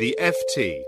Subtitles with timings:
[0.00, 0.80] The FT.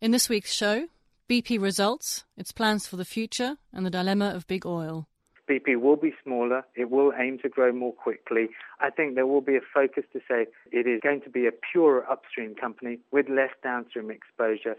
[0.00, 0.86] In this week's show,
[1.28, 5.06] BP results, its plans for the future, and the dilemma of big oil.
[5.46, 6.64] BP will be smaller.
[6.74, 8.48] It will aim to grow more quickly.
[8.80, 11.52] I think there will be a focus to say it is going to be a
[11.70, 14.76] pure upstream company with less downstream exposure.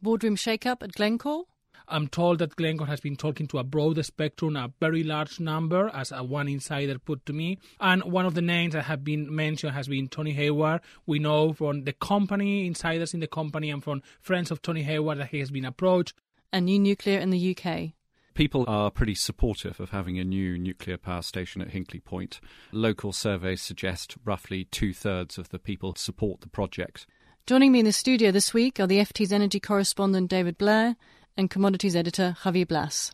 [0.00, 1.44] Boardroom shake-up at Glencore?
[1.88, 5.90] I'm told that Glencore has been talking to a broader spectrum, a very large number,
[5.94, 7.58] as a one insider put to me.
[7.80, 10.80] And one of the names that have been mentioned has been Tony Hayward.
[11.06, 15.18] We know from the company, insiders in the company, and from friends of Tony Hayward
[15.18, 16.14] that he has been approached.
[16.52, 17.92] A new nuclear in the UK?
[18.34, 22.40] People are pretty supportive of having a new nuclear power station at Hinkley Point.
[22.72, 27.06] Local surveys suggest roughly two thirds of the people support the project.
[27.46, 30.96] Joining me in the studio this week are the FT's energy correspondent David Blair
[31.36, 33.12] and commodities editor Javier Blas.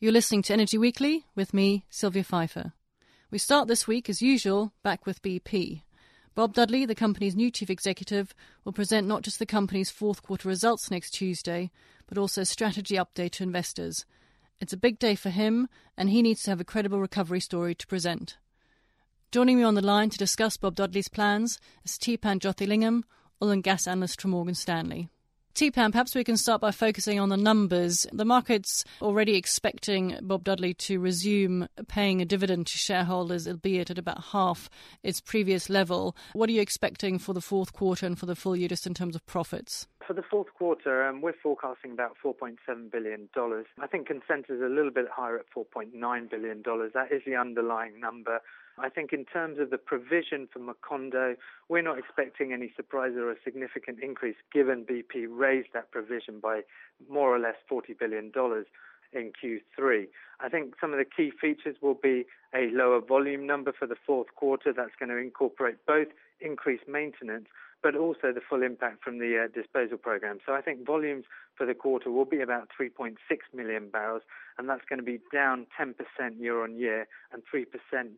[0.00, 2.72] You're listening to Energy Weekly with me, Sylvia Pfeifer.
[3.30, 5.82] We start this week, as usual, back with BP.
[6.34, 10.48] Bob Dudley, the company's new chief executive, will present not just the company's fourth quarter
[10.48, 11.70] results next Tuesday,
[12.06, 14.04] but also a strategy update to investors.
[14.60, 17.74] It's a big day for him, and he needs to have a credible recovery story
[17.76, 18.36] to present.
[19.30, 23.04] Joining me on the line to discuss Bob Dudley's plans is Theepan Jothilingam,
[23.42, 25.08] oil and gas analyst from Morgan Stanley.
[25.54, 28.08] Theepan, perhaps we can start by focusing on the numbers.
[28.12, 33.96] The market's already expecting Bob Dudley to resume paying a dividend to shareholders, albeit at
[33.96, 34.68] about half
[35.04, 36.16] its previous level.
[36.32, 38.94] What are you expecting for the fourth quarter and for the full year, just in
[38.94, 39.86] terms of profits?
[40.06, 43.28] For the fourth quarter, um, we're forecasting about $4.7 billion.
[43.80, 46.62] I think consensus is a little bit higher at $4.9 billion.
[46.62, 48.40] That is the underlying number.
[48.76, 51.36] I think in terms of the provision for Macondo,
[51.68, 56.62] we're not expecting any surprise or a significant increase given BP raised that provision by
[57.08, 58.32] more or less $40 billion
[59.12, 60.06] in Q3.
[60.40, 63.96] I think some of the key features will be a lower volume number for the
[64.06, 64.72] fourth quarter.
[64.72, 66.08] That's going to incorporate both
[66.40, 67.46] increased maintenance
[67.84, 70.38] but also the full impact from the uh, disposal program.
[70.46, 73.16] So I think volumes for the quarter will be about 3.6
[73.54, 74.22] million barrels,
[74.58, 75.94] and that's going to be down 10%
[76.38, 77.64] year on year and 3%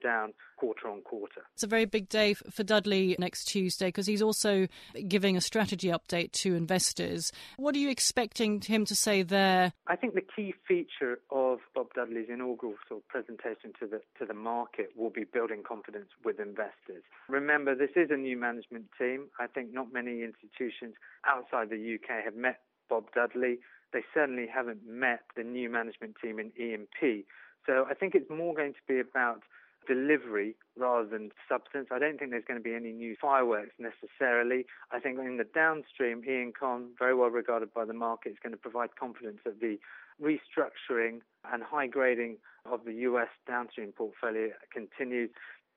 [0.02, 1.42] down quarter on quarter.
[1.54, 4.68] It's a very big day for Dudley next Tuesday because he's also
[5.08, 7.32] giving a strategy update to investors.
[7.56, 9.72] What are you expecting him to say there?
[9.86, 14.26] I think the key feature of Bob Dudley's inaugural sort of presentation to the to
[14.26, 17.02] the market will be building confidence with investors.
[17.28, 19.26] Remember, this is a new management team.
[19.38, 20.94] I think not many institutions
[21.26, 23.58] outside the UK have met Bob Dudley.
[23.92, 27.24] They certainly haven't met the new management team in E&P.
[27.66, 29.42] So I think it's more going to be about
[29.86, 31.88] delivery rather than substance.
[31.90, 34.66] I don't think there's going to be any new fireworks necessarily.
[34.90, 38.52] I think in the downstream, Iain Conn, very well regarded by the market, is going
[38.52, 39.78] to provide confidence that the
[40.20, 41.20] restructuring
[41.52, 42.38] and high grading
[42.70, 45.30] of the US downstream portfolio continues.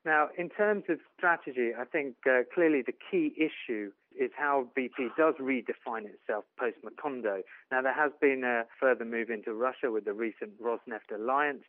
[0.05, 5.15] Now, in terms of strategy, I think uh, clearly the key issue is how BP
[5.17, 7.41] does redefine itself post Macondo.
[7.71, 11.63] Now, there has been a further move into Russia with the recent Rosneft alliance,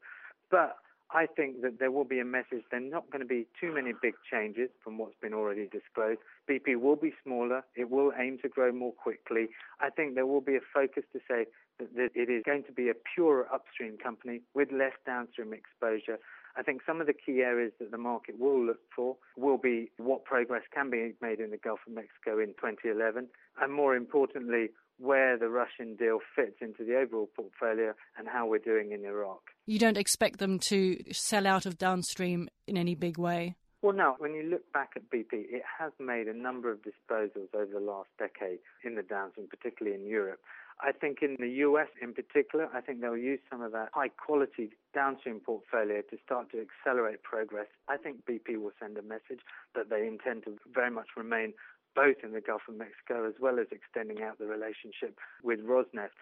[0.50, 0.76] but
[1.12, 2.62] I think that there will be a message.
[2.70, 6.20] There are not going to be too many big changes from what's been already disclosed.
[6.48, 7.64] BP will be smaller.
[7.74, 9.48] It will aim to grow more quickly.
[9.80, 11.46] I think there will be a focus to say
[11.80, 16.18] that, that it is going to be a pure upstream company with less downstream exposure.
[16.56, 19.90] I think some of the key areas that the market will look for will be
[19.98, 23.28] what progress can be made in the Gulf of Mexico in 2011,
[23.60, 28.58] and more importantly, where the Russian deal fits into the overall portfolio and how we're
[28.58, 29.40] doing in Iraq.
[29.66, 33.56] You don't expect them to sell out of downstream in any big way?
[33.82, 34.14] Well, no.
[34.18, 37.80] When you look back at BP, it has made a number of disposals over the
[37.80, 40.40] last decade in the downstream, particularly in Europe.
[40.82, 44.08] I think in the US in particular, I think they'll use some of that high
[44.08, 47.66] quality downstream portfolio to start to accelerate progress.
[47.88, 49.40] I think BP will send a message
[49.74, 51.52] that they intend to very much remain
[51.94, 56.16] both in the Gulf of Mexico as well as extending out the relationship with Rosneft.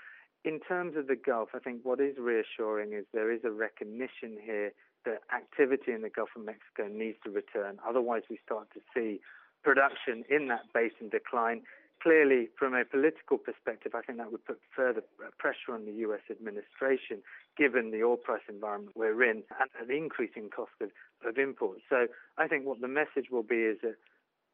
[0.45, 4.39] In terms of the Gulf, I think what is reassuring is there is a recognition
[4.43, 4.73] here
[5.05, 7.79] that activity in the Gulf of Mexico needs to return.
[7.87, 9.21] Otherwise, we start to see
[9.63, 11.63] production in that basin decline
[12.03, 15.03] Clearly, from a political perspective, I think that would put further
[15.39, 17.23] pressure on the US administration,
[17.57, 19.43] given the oil price environment we're in
[19.81, 20.91] and the increasing cost of,
[21.27, 21.83] of imports.
[21.89, 22.07] So
[22.37, 23.97] I think what the message will be is that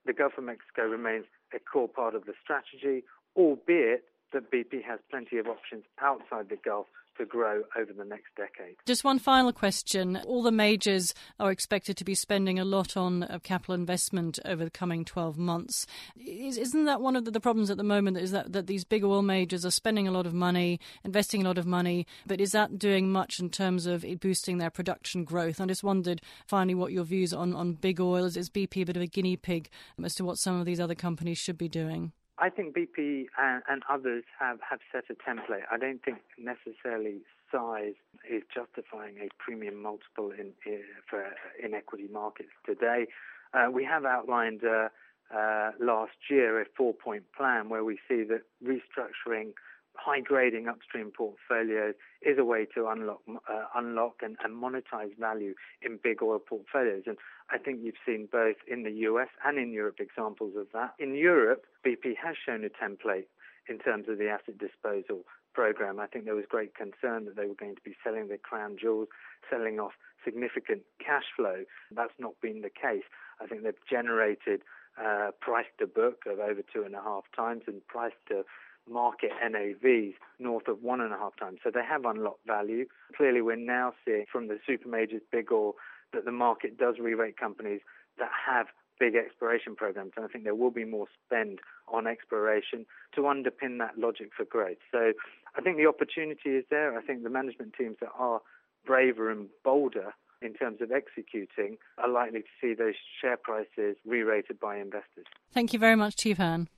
[0.06, 3.05] the Gulf of Mexico remains a core part of the strategy,
[3.37, 6.86] albeit that BP has plenty of options outside the Gulf
[7.16, 8.76] to grow over the next decade.
[8.86, 10.20] Just one final question.
[10.26, 14.64] All the majors are expected to be spending a lot on uh, capital investment over
[14.64, 15.86] the coming 12 months.
[16.16, 18.19] Isn't that one of the problems at the moment?
[18.19, 21.46] Is that, that these big oil majors are spending a lot of money, investing a
[21.46, 25.60] lot of money, but is that doing much in terms of boosting their production growth?
[25.60, 28.36] I just wondered finally what your views on, on big oil is.
[28.36, 29.69] Is BP a bit of a guinea pig
[30.02, 32.12] as to what some of these other companies should be doing?
[32.44, 35.62] I think BP and, and, others have, have set a template.
[35.73, 37.94] I don't think necessarily size
[38.31, 41.25] is justifying a premium multiple in, in for
[41.62, 43.06] in equity markets today.
[43.55, 44.88] Uh, we have outlined uh,
[45.35, 49.52] uh, last year a four-point plan where we see that restructuring
[49.96, 55.55] high grading upstream portfolios is a way to unlock uh, unlock and, and, monetize value
[55.82, 57.05] in big oil portfolios.
[57.06, 57.17] And
[57.50, 60.94] I think you've seen both in the US and in Europe examples of that.
[60.99, 63.26] In Europe, BP has shown a template
[63.69, 65.23] in terms of the asset disposal
[65.55, 66.00] program.
[66.00, 68.76] I think there was great concern that they were going to be selling their crown
[68.81, 69.08] jewels,
[69.49, 69.93] selling off
[70.25, 71.64] significant cash flow.
[71.94, 73.05] That's not been the case.
[73.41, 74.62] I think they've generated
[75.00, 78.44] uh, price to book of over two and a half times and price to
[78.88, 81.58] market NAVs north of one and a half times.
[81.64, 82.86] So they have unlocked value.
[83.16, 85.75] Clearly, we're now seeing from the super majors, big oil,
[86.12, 87.81] that the market does re-rate companies
[88.19, 88.66] that have
[89.00, 90.12] big exploration programs.
[90.16, 94.44] And I think there will be more spend on exploration to underpin that logic for
[94.44, 94.78] growth.
[94.92, 95.12] So
[95.56, 96.96] I think the opportunity is there.
[96.96, 98.40] I think the management teams that are
[98.86, 104.60] braver and bolder in terms of executing are likely to see those share prices re-rated
[104.60, 105.26] by investors.
[105.52, 106.69] Thank you very much, Theepan.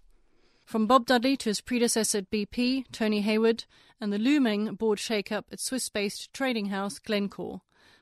[0.67, 3.67] From Bob Dudley to his predecessor at BP, Tony Hayward,
[4.01, 7.61] and the looming board shake-up at Swiss-based trading house Glencore.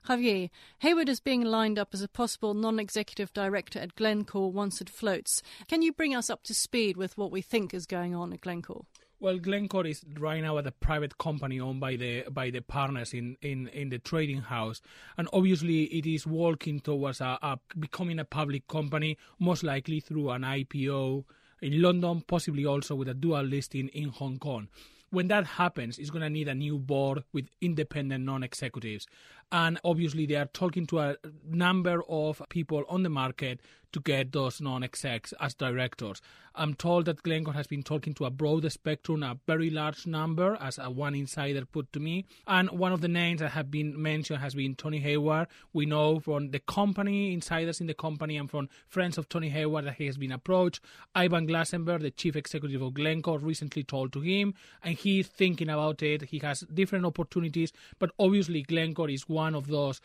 [0.08, 4.88] Javier, Hayward is being lined up as a possible non-executive director at Glencore once it
[4.88, 5.42] floats.
[5.68, 8.40] Can you bring us up to speed with what we think is going on at
[8.40, 8.86] Glencore?
[9.20, 13.36] Well, Glencore is right now a private company owned by the by the partners in,
[13.42, 14.80] in, in the trading house,
[15.18, 20.30] and obviously it is walking towards a, a becoming a public company, most likely through
[20.30, 21.24] an IPO
[21.64, 24.68] in London, possibly also with a dual listing in Hong Kong.
[25.08, 29.06] When that happens, it's going to need a new board with independent non executives.
[29.54, 31.16] And obviously, they are talking to a
[31.48, 33.60] number of people on the market
[33.92, 36.20] to get those non-execs as directors.
[36.56, 40.56] I'm told that Glencore has been talking to a broad spectrum, a very large number,
[40.60, 42.26] as one insider put to me.
[42.46, 45.48] And one of the names that have been mentioned has been Tony Hayward.
[45.72, 49.84] We know from the company, insiders in the company, and from friends of Tony Hayward
[49.84, 50.80] that he has been approached.
[51.14, 56.02] Ivan Glasenberg, the chief executive of Glencore, recently told to him, and he's thinking about
[56.02, 56.22] it.
[56.22, 60.00] He has different opportunities, but obviously Glencore is one of those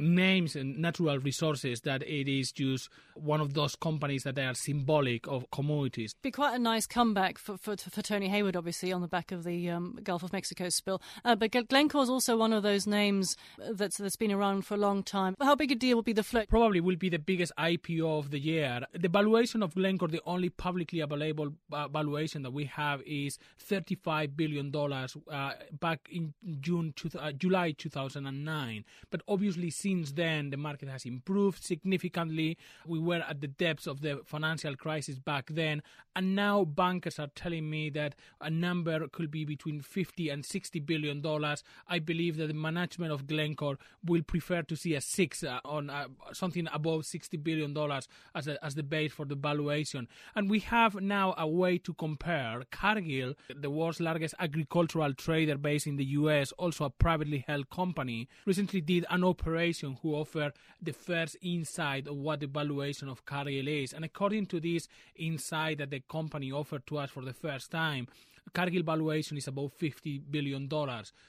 [0.00, 4.54] names and natural resources that it is just one of those companies that they are
[4.54, 6.14] symbolic of commodities.
[6.22, 9.44] Be quite a nice comeback for, for, for Tony Hayward, obviously, on the back of
[9.44, 11.02] the um, Gulf of Mexico spill.
[11.24, 13.36] Uh, but Glencore is also one of those names
[13.72, 15.34] that's, that's been around for a long time.
[15.40, 16.48] How big a deal will be the float?
[16.48, 18.80] Probably will be the biggest IPO of the year.
[18.94, 23.38] The valuation of Glencore, the only publicly available uh, valuation that we have is
[23.68, 28.84] $35 billion uh, back in June, uh, July 2009.
[29.10, 32.56] But obviously, since then, the market has improved significantly.
[32.86, 35.82] We were at the depths of the financial crisis back then,
[36.14, 40.80] and now bankers are telling me that a number could be between 50 and 60
[40.80, 41.62] billion dollars.
[41.88, 45.90] I believe that the management of Glencore will prefer to see a six uh, on
[45.90, 50.08] uh, something above 60 billion dollars as as the base for the valuation.
[50.34, 55.86] And we have now a way to compare Cargill, the world's largest agricultural trader based
[55.86, 60.92] in the U.S., also a privately held company, recently did an operation who offer the
[60.92, 63.92] first insight of what the valuation of Cargill is.
[63.92, 68.08] And according to this insight that the company offered to us for the first time,
[68.54, 70.68] Cargill valuation is about $50 billion.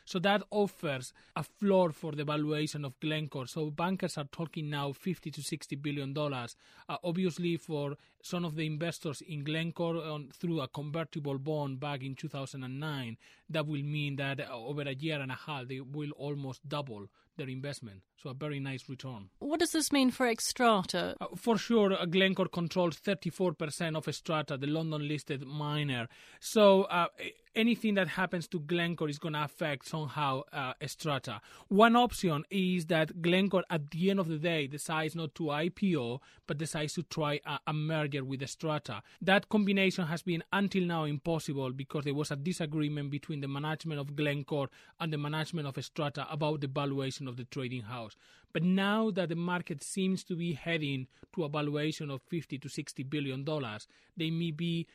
[0.05, 3.47] So that offers a floor for the valuation of Glencore.
[3.47, 6.55] So bankers are talking now 50 to 60 billion dollars.
[6.89, 12.01] Uh, obviously, for some of the investors in Glencore on, through a convertible bond back
[12.01, 13.17] in 2009,
[13.49, 17.05] that will mean that uh, over a year and a half they will almost double
[17.35, 18.01] their investment.
[18.15, 19.29] So a very nice return.
[19.39, 21.15] What does this mean for Xstrata?
[21.19, 26.07] Uh, for sure, uh, Glencore controls 34% of Xstrata, the London listed miner.
[26.39, 27.07] So uh,
[27.55, 31.39] anything that happens to Glencore is going to affect somehow uh, Xstrata.
[31.67, 36.19] One option is that Glencore, at the end of the day, decides not to IPO,
[36.47, 39.01] but decides to try a, a merger with Xstrata.
[39.21, 43.99] That combination has been until now impossible because there was a disagreement between the management
[43.99, 44.69] of Glencore
[44.99, 48.15] and the management of Xstrata about the valuation of the trading house.
[48.53, 52.69] But now that the market seems to be heading to a valuation of 50 to
[52.69, 54.87] 60 billion dollars, they may be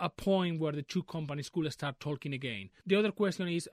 [0.00, 2.70] a point where the two companies could start talking again.
[2.86, 3.68] The other question is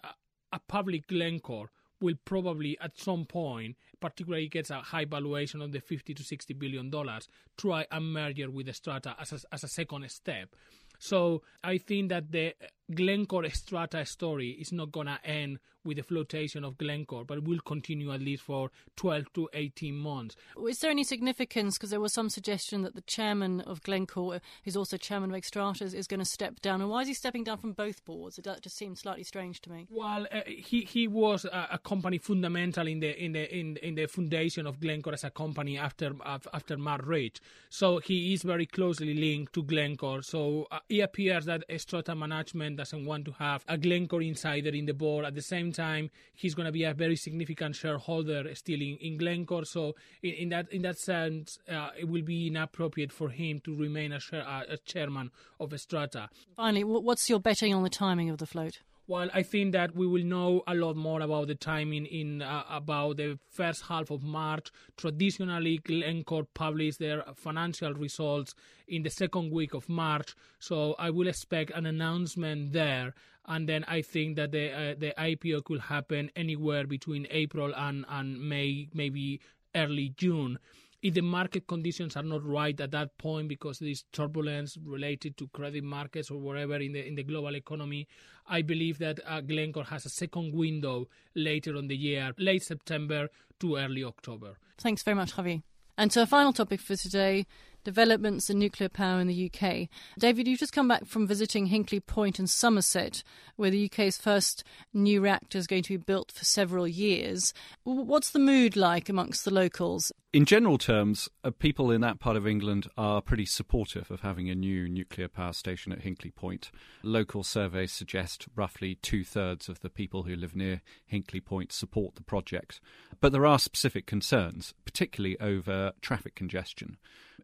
[0.51, 5.79] a public Glencore will probably at some point, particularly gets a high valuation of the
[5.79, 7.27] 50 to 60 billion dollars,
[7.57, 10.55] try a merger with Xstrata as a, as a second step.
[10.99, 12.53] So I think that the
[12.93, 17.59] Glencore Xstrata story is not going to end with the flotation of Glencore, but will
[17.59, 20.35] continue at least for 12 to 18 months.
[20.67, 21.77] Is there any significance?
[21.77, 25.93] Because there was some suggestion that the chairman of Glencore, who's also chairman of Xstrata,
[25.93, 26.81] is going to step down.
[26.81, 28.37] And why is he stepping down from both boards?
[28.37, 29.87] It just seems slightly strange to me.
[29.89, 33.95] Well, uh, he he was a, a, company fundamental in the in the in, in
[33.95, 37.41] the foundation of Glencore as a company after uh, after Marc Rich.
[37.69, 40.21] So he is very closely linked to Glencore.
[40.21, 44.85] So uh, it appears that Xstrata management doesn't want to have a Glencore insider in
[44.85, 45.25] the board.
[45.25, 49.17] At the same time, he's going to be a very significant shareholder still in, in
[49.17, 49.65] Glencore.
[49.65, 53.75] So in, in that in that sense, uh, it will be inappropriate for him to
[53.75, 56.29] remain a, share, a chairman of Xstrata.
[56.55, 58.79] Finally, what's your betting on the timing of the float?
[59.05, 62.63] Well, I think that we will know a lot more about the timing in uh,
[62.69, 64.71] about the first half of March.
[64.95, 68.55] Traditionally, Glencore publishes their financial results
[68.87, 73.13] in the second week of March, so I will expect an announcement there.
[73.45, 78.05] And then I think that the uh, the IPO could happen anywhere between April and,
[78.07, 79.41] and May, maybe
[79.75, 80.59] early June
[81.03, 85.37] if the market conditions are not right at that point because there is turbulence related
[85.37, 88.07] to credit markets or whatever in the in the global economy,
[88.47, 93.27] I believe that uh, Glencore has a second window later on the year, late September
[93.59, 94.57] to early October.
[94.77, 95.61] Thanks very much, Javi.
[95.97, 97.45] And so, our final topic for today
[97.83, 99.89] developments in nuclear power in the UK.
[100.17, 103.23] David, you've just come back from visiting Hinkley Point in Somerset,
[103.55, 104.63] where the UK's first
[104.93, 107.53] new reactor is going to be built for several years.
[107.83, 110.11] What's the mood like amongst the locals?
[110.33, 114.49] In general terms, uh, people in that part of England are pretty supportive of having
[114.49, 116.71] a new nuclear power station at Hinkley Point.
[117.03, 122.15] Local surveys suggest roughly two thirds of the people who live near Hinkley Point support
[122.15, 122.81] the project.
[123.21, 126.97] But there are specific concerns, particularly over traffic congestion.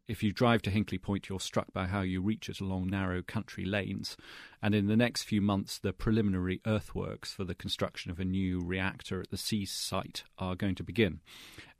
[0.09, 3.21] If you drive to Hinkley Point, you're struck by how you reach it along narrow
[3.21, 4.17] country lanes.
[4.59, 8.59] And in the next few months, the preliminary earthworks for the construction of a new
[8.59, 11.19] reactor at the sea site are going to begin.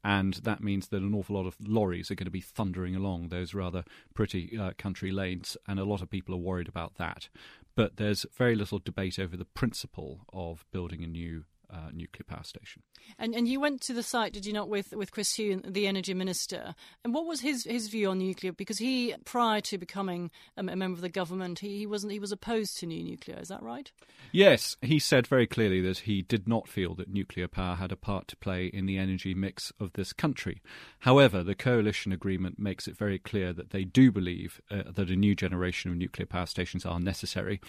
[0.04, 3.30] And that means that an awful lot of lorries are going to be thundering along
[3.30, 3.84] those rather
[4.14, 7.30] pretty uh, country lanes, and a lot of people are worried about that.
[7.74, 12.44] But there's very little debate over the principle of building a new uh, nuclear power
[12.44, 12.84] station.
[13.18, 15.88] And and you went to the site, did you not, with with Chris Huhne, the
[15.88, 16.76] energy minister?
[17.04, 18.52] And what was his his view on nuclear?
[18.52, 22.20] Because he, prior to becoming a, a member of the government, he, he wasn't he
[22.20, 23.38] was opposed to new nuclear.
[23.40, 23.92] Is that right?
[24.32, 27.98] Yes, he said very clearly that he did not feel that nuclear power had a
[27.98, 30.62] part to play in the energy mix of this country.
[31.00, 35.16] However, the coalition agreement makes it very clear that they do believe uh, that a
[35.16, 37.60] new generation of nuclear power stations are necessary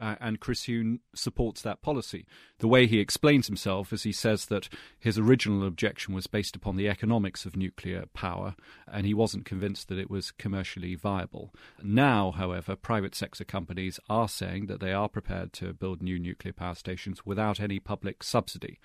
[0.00, 2.26] uh, and Chris Huhne supports that policy.
[2.58, 6.76] The way he explains himself is he says that his original objection was based upon
[6.76, 8.54] the economics of nuclear power,
[8.90, 11.54] and he wasn't convinced that it was commercially viable.
[11.82, 16.52] Now, however, private sector companies are saying that they are prepared to build new nuclear
[16.52, 18.80] power stations without any public subsidy,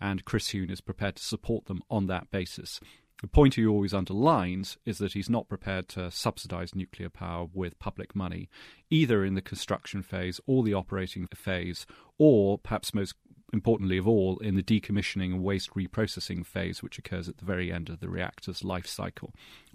[0.00, 2.80] and Chris Huhne is prepared to support them on that basis.
[3.22, 7.78] The point he always underlines is that he's not prepared to subsidise nuclear power with
[7.78, 8.50] public money,
[8.90, 11.86] either in the construction phase or the operating phase,
[12.18, 13.14] or perhaps most
[13.52, 17.70] importantly of all, in the decommissioning and waste reprocessing phase, which occurs at the very
[17.72, 19.32] end of the reactor's life cycle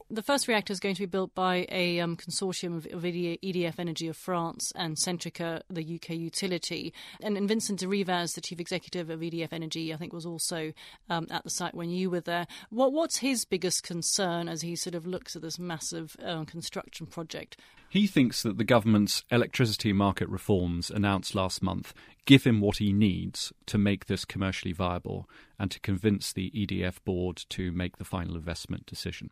[0.09, 3.77] the first reactor is going to be built by a um, consortium of, of, EDF
[3.77, 6.93] Energy of France and Centrica, the UK utility.
[7.21, 10.71] And, and Vincent de Rivaz, the chief executive of EDF Energy, I think was also
[11.09, 12.47] um, at the site when you were there.
[12.69, 17.05] What, what's his biggest concern as he sort of looks at this massive um, construction
[17.07, 17.57] project?
[17.89, 21.93] He thinks that the government's electricity market reforms announced last month
[22.25, 27.03] give him what he needs to make this commercially viable and to convince the EDF
[27.05, 29.29] board to make the final investment decision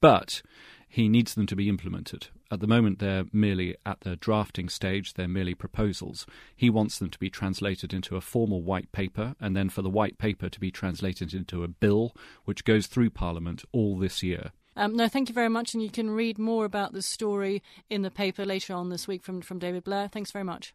[0.00, 0.42] but
[0.88, 2.28] he needs them to be implemented.
[2.50, 6.24] At the moment, they're merely at the drafting stage, they're merely proposals.
[6.56, 9.90] He wants them to be translated into a formal white paper, and then for the
[9.90, 12.14] white paper to be translated into a bill
[12.44, 14.52] which goes through Parliament all this year.
[14.76, 18.02] Um, no, thank you very much, and you can read more about this story in
[18.02, 20.08] the paper later on this week from, from David Blair.
[20.08, 20.72] Thanks very much.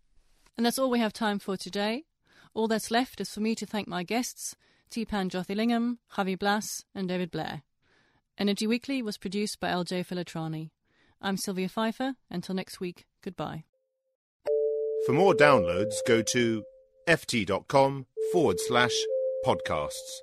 [0.55, 2.03] And that's all we have time for today.
[2.53, 4.55] All that's left is for me to thank my guests,
[4.91, 7.63] Theepan Jothilingam, Javi Blas, and David Blair.
[8.37, 10.71] Energy Weekly was produced by LJ Filotrani.
[11.21, 12.15] I'm Sylvia Pfeifer.
[12.31, 13.63] Until next week, goodbye.
[15.05, 16.63] For more downloads, go to
[17.07, 18.95] ft.com forward slash
[19.45, 20.21] podcasts.